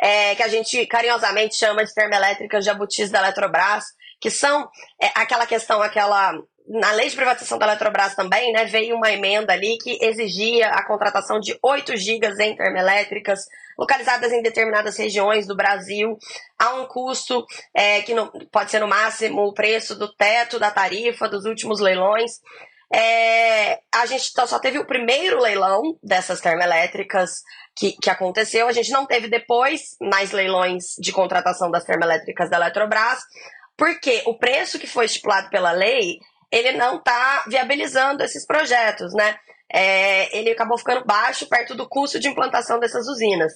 é, 0.00 0.34
que 0.34 0.42
a 0.42 0.48
gente 0.48 0.86
carinhosamente 0.86 1.56
chama 1.56 1.84
de 1.84 1.94
termoelétricas 1.94 2.64
jabutis 2.64 3.10
da 3.10 3.18
Eletrobras, 3.20 3.84
que 4.20 4.30
são 4.30 4.68
é, 5.00 5.10
aquela 5.14 5.46
questão, 5.46 5.82
aquela 5.82 6.32
na 6.68 6.92
lei 6.92 7.08
de 7.08 7.16
privatização 7.16 7.58
da 7.58 7.66
Eletrobras 7.66 8.14
também, 8.14 8.52
né, 8.52 8.64
veio 8.64 8.94
uma 8.94 9.10
emenda 9.10 9.52
ali 9.52 9.76
que 9.78 9.98
exigia 10.00 10.68
a 10.68 10.86
contratação 10.86 11.40
de 11.40 11.58
8 11.60 11.96
gigas 11.96 12.38
em 12.38 12.54
termoelétricas 12.54 13.40
localizadas 13.76 14.30
em 14.30 14.40
determinadas 14.40 14.96
regiões 14.96 15.46
do 15.46 15.56
Brasil, 15.56 16.16
a 16.58 16.74
um 16.74 16.86
custo 16.86 17.44
é, 17.74 18.02
que 18.02 18.14
pode 18.52 18.70
ser 18.70 18.78
no 18.78 18.86
máximo 18.86 19.42
o 19.42 19.54
preço 19.54 19.98
do 19.98 20.14
teto 20.14 20.60
da 20.60 20.70
tarifa 20.70 21.28
dos 21.28 21.44
últimos 21.44 21.80
leilões. 21.80 22.40
É, 22.92 23.80
a 23.94 24.04
gente 24.06 24.32
só 24.46 24.58
teve 24.58 24.78
o 24.78 24.86
primeiro 24.86 25.40
leilão 25.40 25.96
dessas 26.02 26.40
termoelétricas 26.40 27.42
que, 27.76 27.92
que 27.92 28.10
aconteceu, 28.10 28.66
a 28.66 28.72
gente 28.72 28.90
não 28.90 29.06
teve 29.06 29.28
depois 29.28 29.96
mais 30.00 30.32
leilões 30.32 30.96
de 30.98 31.12
contratação 31.12 31.70
das 31.70 31.84
termoelétricas 31.84 32.50
da 32.50 32.56
Eletrobras, 32.56 33.20
porque 33.76 34.22
o 34.26 34.36
preço 34.36 34.78
que 34.78 34.88
foi 34.88 35.06
estipulado 35.06 35.48
pela 35.50 35.70
lei 35.70 36.18
ele 36.50 36.72
não 36.72 36.96
está 36.96 37.44
viabilizando 37.46 38.24
esses 38.24 38.44
projetos, 38.44 39.14
né? 39.14 39.36
É, 39.72 40.36
ele 40.36 40.50
acabou 40.50 40.76
ficando 40.76 41.04
baixo 41.04 41.48
perto 41.48 41.74
do 41.74 41.88
custo 41.88 42.18
de 42.18 42.28
implantação 42.28 42.80
dessas 42.80 43.06
usinas. 43.06 43.52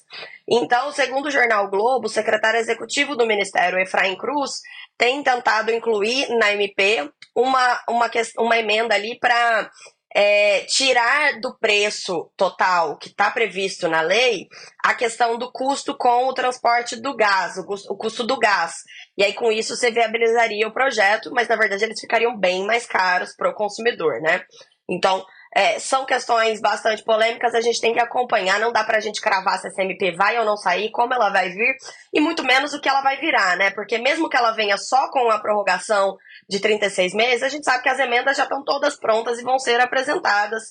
Então, 0.48 0.92
segundo 0.92 1.26
o 1.26 1.30
jornal 1.30 1.68
Globo, 1.68 2.06
o 2.06 2.10
secretário 2.10 2.60
executivo 2.60 3.16
do 3.16 3.26
Ministério, 3.26 3.78
Efraim 3.78 4.16
Cruz, 4.16 4.60
tem 4.96 5.22
tentado 5.22 5.72
incluir 5.72 6.28
na 6.36 6.52
MP 6.52 7.10
uma, 7.34 7.82
uma, 7.88 8.10
uma 8.38 8.56
emenda 8.56 8.94
ali 8.94 9.18
para 9.18 9.70
é, 10.14 10.60
tirar 10.60 11.40
do 11.40 11.58
preço 11.58 12.30
total 12.36 12.96
que 12.96 13.08
está 13.08 13.32
previsto 13.32 13.88
na 13.88 14.00
lei 14.00 14.46
a 14.84 14.94
questão 14.94 15.36
do 15.36 15.50
custo 15.50 15.96
com 15.96 16.28
o 16.28 16.32
transporte 16.32 16.94
do 16.94 17.16
gás, 17.16 17.58
o 17.58 17.66
custo, 17.66 17.92
o 17.92 17.96
custo 17.96 18.24
do 18.24 18.38
gás. 18.38 18.74
E 19.18 19.24
aí, 19.24 19.34
com 19.34 19.50
isso, 19.50 19.76
você 19.76 19.90
viabilizaria 19.90 20.68
o 20.68 20.72
projeto, 20.72 21.32
mas 21.32 21.48
na 21.48 21.56
verdade 21.56 21.82
eles 21.82 22.00
ficariam 22.00 22.38
bem 22.38 22.64
mais 22.64 22.86
caros 22.86 23.34
para 23.34 23.50
o 23.50 23.54
consumidor, 23.54 24.20
né? 24.20 24.44
Então, 24.88 25.24
é, 25.54 25.78
são 25.78 26.04
questões 26.04 26.60
bastante 26.60 27.04
polêmicas, 27.04 27.54
a 27.54 27.60
gente 27.60 27.80
tem 27.80 27.92
que 27.92 28.00
acompanhar, 28.00 28.58
não 28.58 28.72
dá 28.72 28.82
pra 28.82 28.98
gente 28.98 29.20
cravar 29.20 29.60
se 29.60 29.68
a 29.68 29.70
CMP 29.70 30.16
vai 30.16 30.36
ou 30.36 30.44
não 30.44 30.56
sair, 30.56 30.90
como 30.90 31.14
ela 31.14 31.30
vai 31.30 31.48
vir, 31.50 31.76
e 32.12 32.20
muito 32.20 32.42
menos 32.42 32.74
o 32.74 32.80
que 32.80 32.88
ela 32.88 33.02
vai 33.02 33.18
virar, 33.18 33.56
né? 33.56 33.70
Porque 33.70 33.96
mesmo 33.98 34.28
que 34.28 34.36
ela 34.36 34.50
venha 34.50 34.76
só 34.76 35.08
com 35.12 35.30
a 35.30 35.38
prorrogação 35.38 36.16
de 36.48 36.58
36 36.58 37.14
meses, 37.14 37.44
a 37.44 37.48
gente 37.48 37.64
sabe 37.64 37.84
que 37.84 37.88
as 37.88 38.00
emendas 38.00 38.36
já 38.36 38.42
estão 38.42 38.64
todas 38.64 38.98
prontas 38.98 39.38
e 39.38 39.44
vão 39.44 39.58
ser 39.60 39.80
apresentadas, 39.80 40.64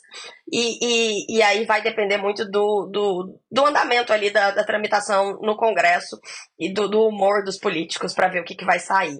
e, 0.51 0.77
e, 0.81 1.37
e 1.37 1.41
aí 1.41 1.65
vai 1.65 1.81
depender 1.81 2.17
muito 2.17 2.43
do, 2.43 2.89
do, 2.91 3.39
do 3.49 3.65
andamento 3.65 4.11
ali 4.11 4.31
da, 4.31 4.51
da 4.51 4.65
tramitação 4.65 5.39
no 5.41 5.55
Congresso 5.55 6.19
e 6.59 6.73
do, 6.73 6.89
do 6.89 7.07
humor 7.07 7.43
dos 7.45 7.57
políticos 7.57 8.13
para 8.13 8.27
ver 8.27 8.41
o 8.41 8.43
que, 8.43 8.53
que 8.53 8.65
vai 8.65 8.79
sair. 8.79 9.17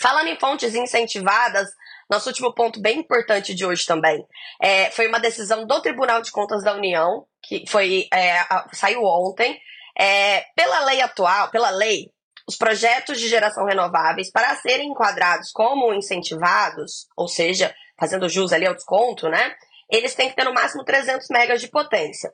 Falando 0.00 0.28
em 0.28 0.38
fontes 0.38 0.74
incentivadas, 0.74 1.68
nosso 2.08 2.28
último 2.28 2.54
ponto 2.54 2.80
bem 2.80 3.00
importante 3.00 3.54
de 3.54 3.66
hoje 3.66 3.84
também 3.84 4.24
é, 4.60 4.90
foi 4.90 5.08
uma 5.08 5.18
decisão 5.18 5.66
do 5.66 5.80
Tribunal 5.80 6.22
de 6.22 6.30
Contas 6.30 6.62
da 6.62 6.74
União, 6.74 7.26
que 7.42 7.64
foi 7.68 8.08
é, 8.12 8.38
saiu 8.72 9.02
ontem. 9.02 9.58
É, 9.98 10.44
pela 10.54 10.84
lei 10.84 11.00
atual, 11.00 11.50
pela 11.50 11.70
lei, 11.70 12.10
os 12.46 12.56
projetos 12.56 13.18
de 13.18 13.28
geração 13.28 13.64
renováveis, 13.64 14.30
para 14.30 14.54
serem 14.56 14.90
enquadrados 14.90 15.50
como 15.52 15.92
incentivados, 15.94 17.06
ou 17.16 17.26
seja, 17.26 17.74
fazendo 17.98 18.28
jus 18.28 18.52
ali 18.52 18.66
ao 18.66 18.74
desconto, 18.74 19.28
né? 19.28 19.54
Eles 19.90 20.14
têm 20.14 20.28
que 20.28 20.36
ter 20.36 20.44
no 20.44 20.52
máximo 20.52 20.84
300 20.84 21.28
megas 21.30 21.60
de 21.60 21.68
potência. 21.68 22.32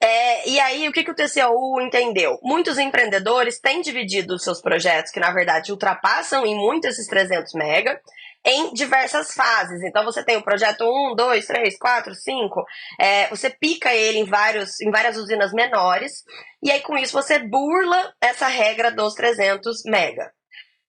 É, 0.00 0.48
e 0.48 0.60
aí, 0.60 0.88
o 0.88 0.92
que, 0.92 1.04
que 1.04 1.10
o 1.10 1.14
TCU 1.14 1.80
entendeu? 1.80 2.38
Muitos 2.42 2.76
empreendedores 2.76 3.58
têm 3.60 3.80
dividido 3.80 4.34
os 4.34 4.42
seus 4.42 4.60
projetos, 4.60 5.10
que 5.10 5.20
na 5.20 5.32
verdade 5.32 5.72
ultrapassam 5.72 6.44
em 6.44 6.54
muito 6.54 6.86
esses 6.86 7.06
300 7.06 7.54
mega, 7.54 8.00
em 8.46 8.72
diversas 8.72 9.34
fases. 9.34 9.82
Então 9.82 10.04
você 10.04 10.24
tem 10.24 10.36
o 10.36 10.44
projeto 10.44 10.84
1, 10.84 11.16
2, 11.16 11.46
3, 11.46 11.76
4, 11.76 12.14
5, 12.14 12.64
é, 13.00 13.28
você 13.28 13.50
pica 13.50 13.92
ele 13.92 14.18
em, 14.18 14.24
vários, 14.24 14.80
em 14.80 14.90
várias 14.90 15.16
usinas 15.16 15.52
menores, 15.52 16.22
e 16.62 16.70
aí 16.70 16.80
com 16.80 16.96
isso 16.96 17.12
você 17.12 17.40
burla 17.40 18.14
essa 18.20 18.46
regra 18.46 18.92
dos 18.92 19.14
300 19.14 19.82
mega. 19.86 20.32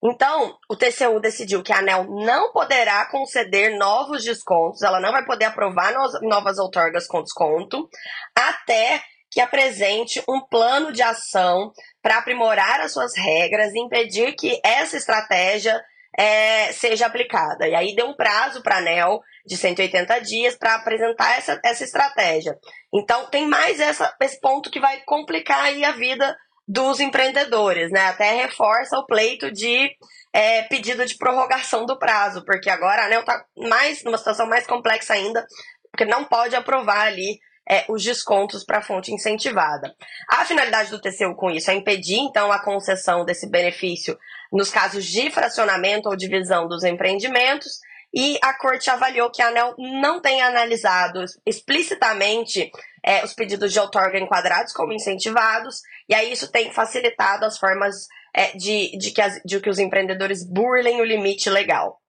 Então, 0.03 0.55
o 0.69 0.75
TCU 0.75 1.19
decidiu 1.19 1.63
que 1.63 1.73
a 1.73 1.79
ANEL 1.79 2.05
não 2.07 2.51
poderá 2.51 3.03
conceder 3.09 3.79
novos 3.79 4.23
descontos, 4.23 4.83
ela 4.83 4.99
não 4.99 5.11
vai 5.11 5.25
poder 5.25 5.45
aprovar 5.45 5.91
novas 6.21 6.59
outorgas 6.59 7.07
com 7.07 7.23
desconto, 7.23 7.89
até 8.35 9.01
que 9.31 9.41
apresente 9.41 10.23
um 10.29 10.39
plano 10.47 10.91
de 10.91 11.01
ação 11.01 11.71
para 12.01 12.19
aprimorar 12.19 12.79
as 12.79 12.93
suas 12.93 13.17
regras 13.17 13.73
e 13.73 13.79
impedir 13.79 14.33
que 14.33 14.59
essa 14.63 14.95
estratégia 14.95 15.83
é, 16.17 16.71
seja 16.71 17.05
aplicada. 17.05 17.67
E 17.67 17.75
aí 17.75 17.95
deu 17.95 18.07
um 18.07 18.15
prazo 18.15 18.61
para 18.61 18.75
a 18.75 18.77
ANEL 18.79 19.19
de 19.45 19.57
180 19.57 20.19
dias 20.19 20.55
para 20.55 20.75
apresentar 20.75 21.37
essa, 21.37 21.59
essa 21.63 21.83
estratégia. 21.83 22.57
Então 22.93 23.29
tem 23.29 23.47
mais 23.47 23.79
essa, 23.79 24.15
esse 24.21 24.39
ponto 24.39 24.69
que 24.69 24.79
vai 24.79 25.01
complicar 25.05 25.61
aí 25.61 25.83
a 25.83 25.91
vida 25.91 26.35
dos 26.67 26.99
empreendedores, 26.99 27.89
né? 27.91 28.07
Até 28.07 28.31
reforça 28.31 28.97
o 28.97 29.05
pleito 29.05 29.49
de 29.51 29.89
é, 30.33 30.63
pedido 30.63 31.05
de 31.05 31.17
prorrogação 31.17 31.85
do 31.85 31.97
prazo, 31.97 32.43
porque 32.43 32.69
agora 32.69 33.03
a 33.03 33.05
ANEL 33.05 33.21
está 33.21 33.45
mais 33.55 34.03
numa 34.03 34.17
situação 34.17 34.45
mais 34.47 34.67
complexa 34.67 35.13
ainda, 35.13 35.45
porque 35.89 36.03
não 36.03 36.25
pode 36.25 36.55
aprovar 36.55 37.07
ali 37.07 37.39
é, 37.69 37.85
os 37.89 38.03
descontos 38.03 38.63
para 38.63 38.77
a 38.77 38.81
fonte 38.81 39.11
incentivada. 39.11 39.93
A 40.29 40.45
finalidade 40.45 40.89
do 40.89 41.01
TCU 41.01 41.35
com 41.35 41.51
isso 41.51 41.69
é 41.69 41.73
impedir, 41.73 42.19
então, 42.19 42.51
a 42.51 42.63
concessão 42.63 43.25
desse 43.25 43.49
benefício 43.49 44.17
nos 44.51 44.69
casos 44.69 45.05
de 45.05 45.29
fracionamento 45.29 46.07
ou 46.07 46.15
divisão 46.15 46.67
dos 46.67 46.83
empreendimentos, 46.83 47.79
e 48.13 48.39
a 48.41 48.53
corte 48.53 48.89
avaliou 48.89 49.29
que 49.29 49.41
a 49.41 49.49
ANEL 49.49 49.75
não 49.77 50.21
tem 50.21 50.41
analisado 50.41 51.23
explicitamente 51.45 52.71
é, 53.03 53.23
os 53.23 53.33
pedidos 53.33 53.73
de 53.73 53.79
outorga 53.79 54.17
enquadrados 54.17 54.71
como 54.71 54.93
incentivados, 54.93 55.81
e 56.07 56.15
aí 56.15 56.31
isso 56.31 56.49
tem 56.49 56.71
facilitado 56.71 57.45
as 57.45 57.57
formas 57.57 58.07
é, 58.33 58.55
de, 58.55 58.97
de, 58.97 59.11
que 59.11 59.21
as, 59.21 59.41
de 59.43 59.59
que 59.59 59.69
os 59.69 59.77
empreendedores 59.77 60.43
burlem 60.43 61.01
o 61.01 61.05
limite 61.05 61.49
legal. 61.49 61.99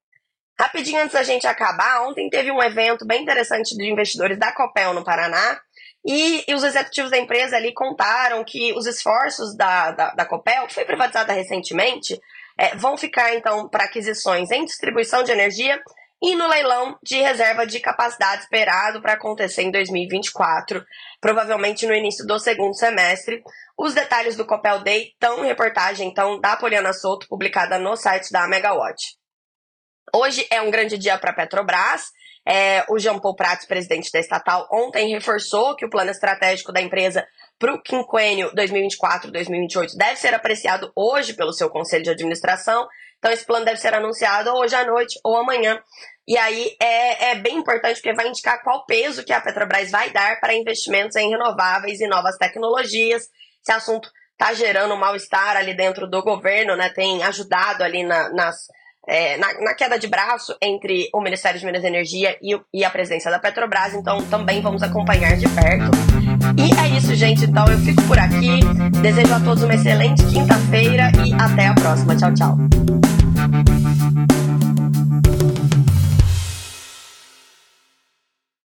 Rapidinho 0.60 1.00
antes 1.00 1.12
da 1.12 1.22
gente 1.22 1.46
acabar, 1.46 2.02
ontem 2.08 2.28
teve 2.28 2.50
um 2.50 2.62
evento 2.62 3.06
bem 3.06 3.22
interessante 3.22 3.76
de 3.76 3.90
investidores 3.90 4.38
da 4.38 4.52
Copel 4.52 4.92
no 4.92 5.04
Paraná. 5.04 5.60
E, 6.04 6.44
e 6.48 6.54
os 6.54 6.64
executivos 6.64 7.10
da 7.10 7.18
empresa 7.18 7.56
ali 7.56 7.72
contaram 7.72 8.44
que 8.44 8.72
os 8.72 8.86
esforços 8.86 9.56
da, 9.56 9.92
da, 9.92 10.10
da 10.14 10.24
Copel, 10.24 10.66
que 10.66 10.74
foi 10.74 10.84
privatizada 10.84 11.32
recentemente, 11.32 12.18
é, 12.56 12.74
vão 12.76 12.96
ficar 12.96 13.34
então 13.34 13.68
para 13.68 13.84
aquisições 13.84 14.50
em 14.50 14.64
distribuição 14.64 15.22
de 15.22 15.30
energia 15.30 15.80
e 16.20 16.34
no 16.34 16.48
leilão 16.48 16.98
de 17.02 17.20
reserva 17.20 17.64
de 17.64 17.78
capacidade 17.78 18.42
esperado 18.42 19.00
para 19.00 19.12
acontecer 19.12 19.62
em 19.62 19.70
2024, 19.70 20.84
provavelmente 21.20 21.86
no 21.86 21.94
início 21.94 22.26
do 22.26 22.38
segundo 22.40 22.74
semestre. 22.74 23.40
Os 23.78 23.94
detalhes 23.94 24.34
do 24.34 24.44
Copel 24.44 24.82
Day 24.82 25.10
estão 25.12 25.44
em 25.44 25.48
reportagem 25.48 26.08
então 26.08 26.40
da 26.40 26.56
Poliana 26.56 26.92
Souto, 26.92 27.28
publicada 27.28 27.78
no 27.78 27.94
site 27.94 28.32
da 28.32 28.48
Megawatt. 28.48 29.17
Hoje 30.14 30.46
é 30.50 30.60
um 30.62 30.70
grande 30.70 30.96
dia 30.96 31.18
para 31.18 31.30
a 31.30 31.34
Petrobras. 31.34 32.12
É, 32.46 32.84
o 32.88 32.98
Jean 32.98 33.18
Paul 33.18 33.34
Prats, 33.34 33.66
presidente 33.66 34.10
da 34.10 34.18
estatal, 34.18 34.66
ontem 34.72 35.10
reforçou 35.10 35.76
que 35.76 35.84
o 35.84 35.90
plano 35.90 36.10
estratégico 36.10 36.72
da 36.72 36.80
empresa 36.80 37.26
para 37.58 37.74
o 37.74 37.82
quinquênio 37.82 38.50
2024-2028 38.54 39.96
deve 39.96 40.16
ser 40.16 40.32
apreciado 40.32 40.90
hoje 40.94 41.34
pelo 41.34 41.52
seu 41.52 41.68
conselho 41.68 42.04
de 42.04 42.10
administração. 42.10 42.86
Então, 43.18 43.32
esse 43.32 43.44
plano 43.44 43.64
deve 43.64 43.78
ser 43.78 43.92
anunciado 43.92 44.50
hoje 44.54 44.74
à 44.74 44.86
noite 44.86 45.18
ou 45.24 45.36
amanhã. 45.36 45.78
E 46.26 46.38
aí 46.38 46.76
é, 46.80 47.30
é 47.30 47.34
bem 47.34 47.56
importante 47.56 47.96
porque 47.96 48.14
vai 48.14 48.28
indicar 48.28 48.62
qual 48.62 48.86
peso 48.86 49.24
que 49.24 49.32
a 49.32 49.40
Petrobras 49.40 49.90
vai 49.90 50.10
dar 50.10 50.40
para 50.40 50.54
investimentos 50.54 51.16
em 51.16 51.28
renováveis 51.28 52.00
e 52.00 52.06
novas 52.06 52.36
tecnologias. 52.38 53.24
Esse 53.60 53.72
assunto 53.72 54.08
está 54.32 54.54
gerando 54.54 54.96
mal-estar 54.96 55.56
ali 55.56 55.74
dentro 55.74 56.08
do 56.08 56.22
governo, 56.22 56.76
né? 56.76 56.88
Tem 56.90 57.22
ajudado 57.24 57.82
ali 57.82 58.04
na, 58.04 58.30
nas 58.30 58.56
é, 59.08 59.38
na, 59.38 59.54
na, 59.60 59.74
queda 59.74 59.98
de 59.98 60.06
braço 60.06 60.54
entre 60.62 61.08
o 61.14 61.20
Ministério 61.22 61.58
de 61.58 61.64
Minas 61.64 61.82
e 61.82 61.86
Energia 61.86 62.36
e, 62.42 62.60
e, 62.74 62.84
a 62.84 62.90
presença 62.90 63.30
da 63.30 63.38
Petrobras, 63.38 63.94
então 63.94 64.18
também 64.24 64.60
vamos 64.60 64.82
acompanhar 64.82 65.34
de 65.36 65.48
perto. 65.48 65.90
E 66.58 66.78
é 66.78 66.96
isso, 66.96 67.14
gente. 67.14 67.44
Então 67.44 67.66
eu 67.66 67.78
fico 67.78 68.02
por 68.02 68.18
aqui. 68.18 68.60
Desejo 69.00 69.32
a 69.32 69.40
todos 69.40 69.62
uma 69.62 69.74
excelente 69.74 70.22
quinta-feira 70.26 71.10
e 71.26 71.32
até 71.32 71.68
a 71.68 71.74
próxima. 71.74 72.14
Tchau, 72.14 72.34
tchau. 72.34 72.58